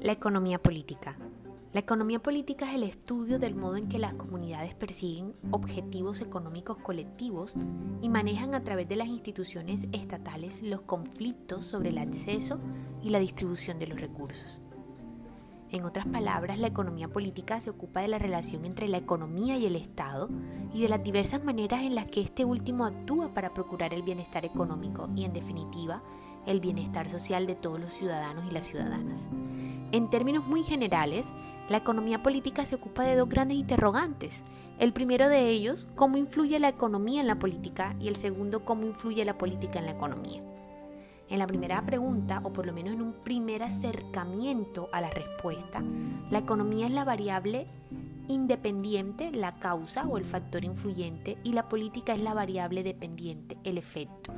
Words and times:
La 0.00 0.12
economía 0.12 0.62
política. 0.62 1.16
La 1.72 1.80
economía 1.80 2.22
política 2.22 2.68
es 2.68 2.76
el 2.76 2.84
estudio 2.84 3.38
del 3.38 3.56
modo 3.56 3.76
en 3.76 3.88
que 3.88 3.98
las 3.98 4.14
comunidades 4.14 4.74
persiguen 4.74 5.34
objetivos 5.50 6.20
económicos 6.20 6.76
colectivos 6.76 7.52
y 8.00 8.08
manejan 8.08 8.54
a 8.54 8.62
través 8.62 8.88
de 8.88 8.96
las 8.96 9.08
instituciones 9.08 9.88
estatales 9.92 10.62
los 10.62 10.82
conflictos 10.82 11.64
sobre 11.64 11.88
el 11.88 11.98
acceso 11.98 12.60
y 13.02 13.10
la 13.10 13.18
distribución 13.18 13.78
de 13.80 13.88
los 13.88 14.00
recursos. 14.00 14.60
En 15.72 15.84
otras 15.84 16.06
palabras, 16.06 16.60
la 16.60 16.68
economía 16.68 17.08
política 17.08 17.60
se 17.60 17.70
ocupa 17.70 18.00
de 18.00 18.06
la 18.06 18.20
relación 18.20 18.64
entre 18.64 18.86
la 18.86 18.98
economía 18.98 19.58
y 19.58 19.66
el 19.66 19.74
Estado 19.74 20.28
y 20.72 20.82
de 20.82 20.88
las 20.88 21.02
diversas 21.02 21.42
maneras 21.42 21.82
en 21.82 21.96
las 21.96 22.06
que 22.06 22.20
este 22.20 22.44
último 22.44 22.84
actúa 22.84 23.34
para 23.34 23.52
procurar 23.52 23.92
el 23.92 24.04
bienestar 24.04 24.44
económico 24.44 25.08
y, 25.16 25.24
en 25.24 25.32
definitiva, 25.32 26.04
el 26.46 26.60
bienestar 26.60 27.08
social 27.08 27.46
de 27.46 27.54
todos 27.54 27.80
los 27.80 27.92
ciudadanos 27.92 28.44
y 28.48 28.52
las 28.52 28.66
ciudadanas. 28.66 29.28
En 29.92 30.10
términos 30.10 30.46
muy 30.46 30.64
generales, 30.64 31.32
la 31.68 31.78
economía 31.78 32.22
política 32.22 32.66
se 32.66 32.74
ocupa 32.74 33.04
de 33.04 33.16
dos 33.16 33.28
grandes 33.28 33.56
interrogantes. 33.56 34.44
El 34.78 34.92
primero 34.92 35.28
de 35.28 35.48
ellos, 35.48 35.86
cómo 35.94 36.16
influye 36.16 36.58
la 36.58 36.68
economía 36.68 37.20
en 37.20 37.26
la 37.26 37.38
política, 37.38 37.94
y 38.00 38.08
el 38.08 38.16
segundo, 38.16 38.64
cómo 38.64 38.84
influye 38.84 39.24
la 39.24 39.38
política 39.38 39.78
en 39.78 39.86
la 39.86 39.92
economía. 39.92 40.42
En 41.30 41.38
la 41.38 41.46
primera 41.46 41.84
pregunta, 41.86 42.40
o 42.44 42.52
por 42.52 42.66
lo 42.66 42.72
menos 42.72 42.94
en 42.94 43.02
un 43.02 43.12
primer 43.12 43.62
acercamiento 43.62 44.88
a 44.92 45.00
la 45.00 45.10
respuesta, 45.10 45.82
la 46.30 46.38
economía 46.38 46.86
es 46.86 46.92
la 46.92 47.04
variable 47.04 47.66
independiente, 48.28 49.30
la 49.30 49.58
causa 49.58 50.06
o 50.06 50.18
el 50.18 50.24
factor 50.24 50.64
influyente, 50.64 51.38
y 51.44 51.52
la 51.52 51.68
política 51.68 52.14
es 52.14 52.20
la 52.20 52.34
variable 52.34 52.82
dependiente, 52.82 53.56
el 53.64 53.78
efecto. 53.78 54.32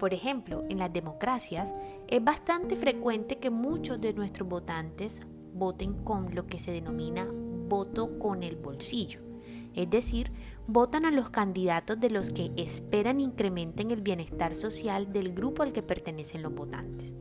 Por 0.00 0.12
ejemplo, 0.12 0.64
en 0.68 0.78
las 0.78 0.92
democracias 0.92 1.72
es 2.08 2.24
bastante 2.24 2.74
frecuente 2.74 3.38
que 3.38 3.50
muchos 3.50 4.00
de 4.00 4.12
nuestros 4.12 4.48
votantes 4.48 5.20
voten 5.54 6.02
con 6.02 6.34
lo 6.34 6.48
que 6.48 6.58
se 6.58 6.72
denomina 6.72 7.28
voto 7.68 8.18
con 8.18 8.42
el 8.42 8.56
bolsillo 8.56 9.30
es 9.74 9.88
decir, 9.88 10.32
votan 10.66 11.04
a 11.04 11.10
los 11.10 11.30
candidatos 11.30 11.98
de 12.00 12.10
los 12.10 12.30
que 12.30 12.50
esperan 12.56 13.20
incrementen 13.20 13.90
el 13.90 14.02
bienestar 14.02 14.56
social 14.56 15.12
del 15.12 15.32
grupo 15.32 15.62
al 15.62 15.72
que 15.72 15.82
pertenecen 15.82 16.42
los 16.42 16.54
votantes. 16.54 17.14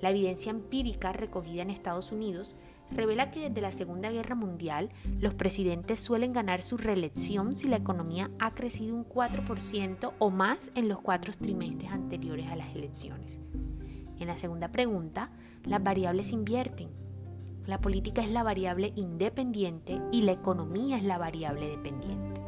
La 0.00 0.10
evidencia 0.10 0.50
empírica 0.50 1.12
recogida 1.12 1.62
en 1.62 1.70
Estados 1.70 2.12
Unidos 2.12 2.56
revela 2.90 3.30
que 3.30 3.48
desde 3.48 3.60
la 3.60 3.72
Segunda 3.72 4.10
Guerra 4.10 4.34
Mundial 4.34 4.90
los 5.18 5.34
presidentes 5.34 6.00
suelen 6.00 6.32
ganar 6.32 6.62
su 6.62 6.76
reelección 6.76 7.56
si 7.56 7.66
la 7.66 7.76
economía 7.76 8.30
ha 8.38 8.54
crecido 8.54 8.94
un 8.94 9.06
4% 9.06 10.12
o 10.18 10.30
más 10.30 10.70
en 10.74 10.88
los 10.88 11.00
cuatro 11.00 11.32
trimestres 11.32 11.90
anteriores 11.90 12.46
a 12.48 12.56
las 12.56 12.74
elecciones. 12.74 13.40
En 14.18 14.28
la 14.28 14.36
segunda 14.36 14.68
pregunta, 14.70 15.30
las 15.64 15.82
variables 15.82 16.32
invierten 16.32 16.88
la 17.66 17.80
política 17.80 18.20
es 18.20 18.30
la 18.30 18.42
variable 18.42 18.92
independiente 18.94 19.98
y 20.12 20.22
la 20.22 20.32
economía 20.32 20.98
es 20.98 21.04
la 21.04 21.16
variable 21.16 21.66
dependiente. 21.66 22.42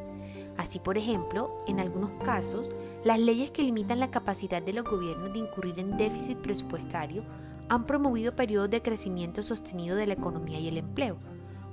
Así, 0.59 0.79
por 0.79 0.99
ejemplo, 0.99 1.65
en 1.67 1.81
algunos 1.81 2.13
casos, 2.23 2.69
las 3.03 3.19
leyes 3.19 3.51
que 3.51 3.63
limitan 3.63 3.99
la 3.99 4.11
capacidad 4.11 4.61
de 4.61 4.75
los 4.75 4.85
gobiernos 4.85 5.33
de 5.33 5.39
incurrir 5.39 5.79
en 5.79 5.97
déficit 5.97 6.37
presupuestario 6.39 7.25
han 7.69 7.87
promovido 7.87 8.37
periodos 8.37 8.71
de 8.71 8.83
crecimiento 8.83 9.43
sostenido 9.43 9.97
de 9.97 10.07
la 10.07 10.15
economía 10.15 10.59
y 10.59 10.69
el 10.69 10.79
empleo. 10.79 11.19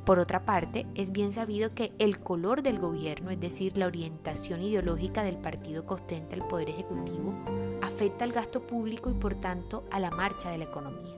Por 0.06 0.20
otra 0.20 0.44
parte, 0.44 0.86
es 0.96 1.14
bien 1.14 1.32
sabido 1.32 1.74
que 1.74 1.94
el 1.98 2.20
color 2.20 2.62
del 2.62 2.80
gobierno, 2.80 3.30
es 3.30 3.40
decir, 3.40 3.78
la 3.78 3.88
orientación 3.88 4.62
ideológica 4.62 5.24
del 5.24 5.38
partido 5.38 5.86
que 5.86 5.94
ostenta 5.94 6.36
el 6.36 6.44
poder 6.44 6.70
ejecutivo, 6.70 7.34
afecta 7.82 8.26
al 8.26 8.34
gasto 8.34 8.68
público 8.68 9.10
y 9.10 9.14
por 9.14 9.36
tanto 9.36 9.86
a 9.92 10.00
la 10.00 10.12
marcha 10.12 10.50
de 10.50 10.58
la 10.58 10.66
economía. 10.66 11.16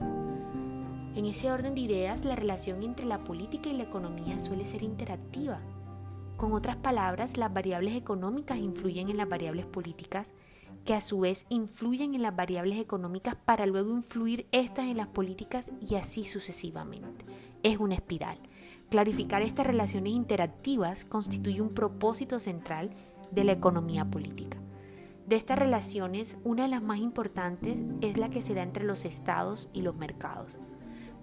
En 1.16 1.24
ese 1.24 1.50
orden 1.50 1.74
de 1.74 1.80
ideas, 1.80 2.24
la 2.24 2.36
relación 2.36 2.82
entre 2.82 3.06
la 3.06 3.24
política 3.24 3.70
y 3.70 3.72
la 3.72 3.84
economía 3.84 4.38
suele 4.38 4.66
ser 4.66 4.82
interactiva. 4.82 5.60
Con 6.36 6.52
otras 6.52 6.76
palabras, 6.76 7.38
las 7.38 7.52
variables 7.52 7.96
económicas 7.96 8.58
influyen 8.58 9.08
en 9.08 9.16
las 9.16 9.28
variables 9.28 9.64
políticas, 9.64 10.34
que 10.86 10.94
a 10.94 11.00
su 11.02 11.18
vez 11.18 11.46
influyen 11.50 12.14
en 12.14 12.22
las 12.22 12.34
variables 12.34 12.78
económicas 12.78 13.34
para 13.34 13.66
luego 13.66 13.90
influir 13.90 14.46
estas 14.52 14.86
en 14.86 14.96
las 14.96 15.08
políticas 15.08 15.72
y 15.86 15.96
así 15.96 16.24
sucesivamente. 16.24 17.26
Es 17.64 17.78
una 17.78 17.96
espiral. 17.96 18.38
Clarificar 18.88 19.42
estas 19.42 19.66
relaciones 19.66 20.12
interactivas 20.12 21.04
constituye 21.04 21.60
un 21.60 21.74
propósito 21.74 22.38
central 22.38 22.90
de 23.32 23.42
la 23.42 23.52
economía 23.52 24.04
política. 24.04 24.58
De 25.26 25.34
estas 25.34 25.58
relaciones, 25.58 26.36
una 26.44 26.62
de 26.62 26.68
las 26.68 26.82
más 26.82 26.98
importantes 26.98 27.78
es 28.00 28.16
la 28.16 28.30
que 28.30 28.40
se 28.40 28.54
da 28.54 28.62
entre 28.62 28.84
los 28.84 29.04
estados 29.04 29.68
y 29.72 29.82
los 29.82 29.96
mercados. 29.96 30.56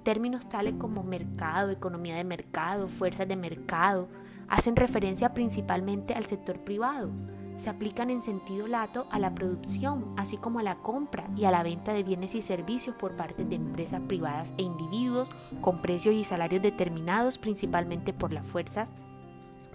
Términos 0.04 0.50
tales 0.50 0.74
como 0.78 1.04
mercado, 1.04 1.70
economía 1.70 2.18
de 2.18 2.26
mercado, 2.26 2.90
fuerzas 2.90 3.30
de 3.30 3.38
mercado, 3.38 4.10
hacen 4.50 4.76
referencia 4.76 5.34
principalmente 5.34 6.14
al 6.14 6.26
sector 6.26 6.60
privado. 6.60 7.12
Se 7.56 7.70
aplican 7.70 8.10
en 8.10 8.22
sentido 8.22 8.68
lato 8.68 9.08
a 9.12 9.20
la 9.20 9.36
producción, 9.36 10.14
así 10.18 10.38
como 10.38 10.60
a 10.60 10.64
la 10.64 10.80
compra 10.80 11.30
y 11.36 11.46
a 11.46 11.52
la 11.52 11.64
venta 11.64 11.94
de 11.94 12.04
bienes 12.04 12.36
y 12.36 12.42
servicios 12.42 12.96
por 12.96 13.16
parte 13.16 13.46
de 13.46 13.56
empresas 13.56 14.02
privadas 14.08 14.54
e 14.58 14.64
individuos 14.64 15.30
con 15.62 15.82
precios 15.82 16.16
y 16.16 16.24
salarios 16.24 16.62
determinados 16.62 17.38
principalmente 17.38 18.14
por 18.14 18.34
las 18.34 18.46
fuerzas 18.46 18.94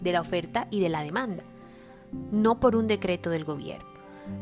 de 0.01 0.13
la 0.13 0.21
oferta 0.21 0.67
y 0.71 0.81
de 0.81 0.89
la 0.89 1.03
demanda, 1.03 1.45
no 2.33 2.61
por 2.61 2.77
un 2.77 2.87
decreto 2.87 3.31
del 3.31 3.45
gobierno. 3.45 3.89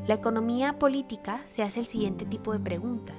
La 0.06 0.14
economía 0.14 0.78
política 0.78 1.42
se 1.46 1.62
hace 1.62 1.80
el 1.80 1.86
siguiente 1.86 2.24
tipo 2.24 2.52
de 2.52 2.58
preguntas. 2.58 3.16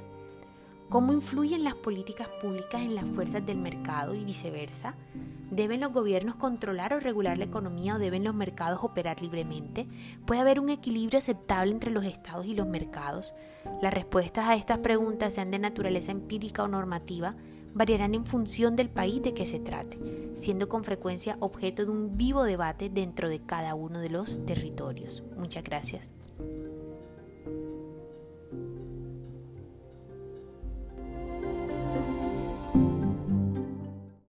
¿Cómo 0.90 1.14
influyen 1.14 1.64
las 1.64 1.76
políticas 1.76 2.28
públicas 2.42 2.82
en 2.82 2.96
las 2.96 3.06
fuerzas 3.06 3.46
del 3.46 3.58
mercado 3.58 4.16
y 4.16 4.24
viceversa? 4.24 4.96
¿Deben 5.52 5.80
los 5.80 5.94
gobiernos 5.94 6.36
controlar 6.36 6.94
o 6.94 7.00
regular 7.00 7.38
la 7.38 7.46
economía 7.46 7.96
o 7.96 8.00
deben 8.00 8.24
los 8.24 8.36
mercados 8.36 8.80
operar 8.84 9.22
libremente? 9.22 9.88
¿Puede 10.26 10.42
haber 10.42 10.60
un 10.60 10.70
equilibrio 10.70 11.20
aceptable 11.20 11.72
entre 11.72 11.92
los 11.92 12.04
estados 12.04 12.46
y 12.46 12.54
los 12.54 12.68
mercados? 12.68 13.34
Las 13.82 13.94
respuestas 13.94 14.48
a 14.48 14.56
estas 14.56 14.80
preguntas, 14.80 15.34
sean 15.34 15.52
de 15.52 15.60
naturaleza 15.60 16.12
empírica 16.12 16.64
o 16.64 16.68
normativa, 16.68 17.36
variarán 17.74 18.16
en 18.16 18.26
función 18.26 18.76
del 18.76 18.90
país 18.90 19.22
de 19.22 19.34
que 19.34 19.46
se 19.46 19.60
trate, 19.60 19.98
siendo 20.36 20.68
con 20.68 20.84
frecuencia 20.84 21.38
objeto 21.40 21.86
de 21.86 21.92
un 21.92 22.18
vivo 22.18 22.44
debate 22.44 22.90
dentro 22.90 23.30
de 23.30 23.40
cada 23.40 23.76
uno 23.76 24.00
de 24.00 24.10
los 24.10 24.46
territorios. 24.46 25.24
Muchas 25.38 25.64
gracias. 25.64 26.10